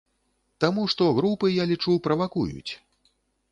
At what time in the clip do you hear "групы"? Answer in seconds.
1.17-1.51